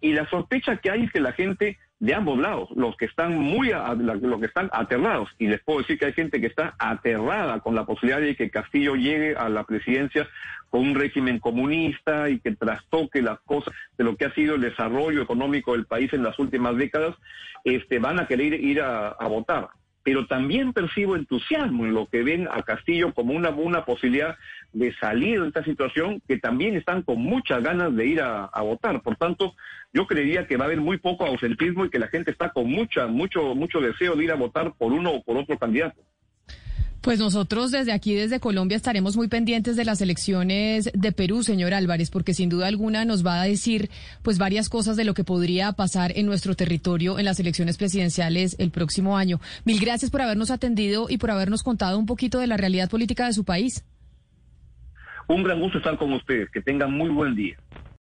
Y 0.00 0.12
la 0.12 0.28
sospecha 0.28 0.76
que 0.76 0.90
hay 0.90 1.04
es 1.04 1.12
que 1.12 1.20
la 1.20 1.32
gente 1.32 1.78
de 2.02 2.14
ambos 2.14 2.36
lados, 2.36 2.68
los 2.74 2.96
que 2.96 3.04
están 3.04 3.38
muy, 3.38 3.70
los 3.70 4.40
que 4.40 4.46
están 4.46 4.68
aterrados, 4.72 5.28
y 5.38 5.46
les 5.46 5.62
puedo 5.62 5.78
decir 5.78 6.00
que 6.00 6.06
hay 6.06 6.12
gente 6.12 6.40
que 6.40 6.48
está 6.48 6.74
aterrada 6.76 7.60
con 7.60 7.76
la 7.76 7.84
posibilidad 7.84 8.20
de 8.20 8.34
que 8.34 8.50
Castillo 8.50 8.96
llegue 8.96 9.36
a 9.36 9.48
la 9.48 9.62
presidencia 9.62 10.28
con 10.68 10.80
un 10.80 10.96
régimen 10.96 11.38
comunista 11.38 12.28
y 12.28 12.40
que 12.40 12.56
trastoque 12.56 13.22
las 13.22 13.38
cosas 13.42 13.72
de 13.96 14.02
lo 14.02 14.16
que 14.16 14.24
ha 14.24 14.34
sido 14.34 14.56
el 14.56 14.62
desarrollo 14.62 15.22
económico 15.22 15.74
del 15.74 15.86
país 15.86 16.12
en 16.12 16.24
las 16.24 16.36
últimas 16.40 16.76
décadas, 16.76 17.14
este, 17.62 18.00
van 18.00 18.18
a 18.18 18.26
querer 18.26 18.54
ir 18.54 18.82
a 18.82 19.14
votar 19.28 19.68
pero 20.02 20.26
también 20.26 20.72
percibo 20.72 21.16
entusiasmo 21.16 21.84
en 21.84 21.94
lo 21.94 22.06
que 22.06 22.22
ven 22.22 22.48
a 22.50 22.62
Castillo 22.62 23.14
como 23.14 23.34
una, 23.34 23.50
una 23.50 23.84
posibilidad 23.84 24.36
de 24.72 24.92
salir 24.94 25.40
de 25.40 25.48
esta 25.48 25.64
situación, 25.64 26.20
que 26.26 26.38
también 26.38 26.76
están 26.76 27.02
con 27.02 27.18
muchas 27.18 27.62
ganas 27.62 27.94
de 27.94 28.06
ir 28.06 28.20
a, 28.20 28.48
votar. 28.62 29.02
Por 29.02 29.16
tanto, 29.16 29.54
yo 29.92 30.06
creería 30.06 30.46
que 30.46 30.56
va 30.56 30.64
a 30.64 30.66
haber 30.66 30.80
muy 30.80 30.98
poco 30.98 31.26
ausentismo 31.26 31.84
y 31.84 31.90
que 31.90 31.98
la 31.98 32.08
gente 32.08 32.30
está 32.30 32.50
con 32.50 32.70
mucha, 32.70 33.06
mucho, 33.06 33.54
mucho 33.54 33.80
deseo 33.80 34.16
de 34.16 34.24
ir 34.24 34.32
a 34.32 34.36
votar 34.36 34.72
por 34.76 34.92
uno 34.92 35.12
o 35.12 35.22
por 35.22 35.36
otro 35.36 35.58
candidato. 35.58 36.00
Pues 37.02 37.18
nosotros 37.18 37.72
desde 37.72 37.90
aquí, 37.90 38.14
desde 38.14 38.38
Colombia, 38.38 38.76
estaremos 38.76 39.16
muy 39.16 39.26
pendientes 39.26 39.74
de 39.74 39.84
las 39.84 40.00
elecciones 40.00 40.88
de 40.94 41.10
Perú, 41.10 41.42
señor 41.42 41.74
Álvarez, 41.74 42.10
porque 42.10 42.32
sin 42.32 42.48
duda 42.48 42.68
alguna 42.68 43.04
nos 43.04 43.26
va 43.26 43.42
a 43.42 43.44
decir 43.44 43.90
pues 44.22 44.38
varias 44.38 44.68
cosas 44.68 44.96
de 44.96 45.02
lo 45.02 45.12
que 45.12 45.24
podría 45.24 45.72
pasar 45.72 46.12
en 46.16 46.26
nuestro 46.26 46.54
territorio 46.54 47.18
en 47.18 47.24
las 47.24 47.40
elecciones 47.40 47.76
presidenciales 47.76 48.54
el 48.60 48.70
próximo 48.70 49.16
año. 49.16 49.40
Mil 49.64 49.80
gracias 49.80 50.12
por 50.12 50.22
habernos 50.22 50.52
atendido 50.52 51.06
y 51.10 51.18
por 51.18 51.32
habernos 51.32 51.64
contado 51.64 51.98
un 51.98 52.06
poquito 52.06 52.38
de 52.38 52.46
la 52.46 52.56
realidad 52.56 52.88
política 52.88 53.26
de 53.26 53.32
su 53.32 53.42
país. 53.42 53.84
Un 55.26 55.42
gran 55.42 55.60
gusto 55.60 55.78
estar 55.78 55.98
con 55.98 56.12
ustedes. 56.12 56.50
Que 56.50 56.62
tengan 56.62 56.92
muy 56.92 57.10
buen 57.10 57.34
día. 57.34 57.56